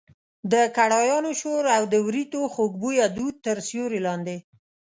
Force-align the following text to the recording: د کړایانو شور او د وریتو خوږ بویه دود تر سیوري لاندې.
د 0.51 0.53
کړایانو 0.77 1.31
شور 1.41 1.63
او 1.75 1.83
د 1.93 1.95
وریتو 2.05 2.41
خوږ 2.53 2.71
بویه 2.81 3.07
دود 3.17 3.35
تر 3.45 3.57
سیوري 3.67 3.99
لاندې. 4.07 4.37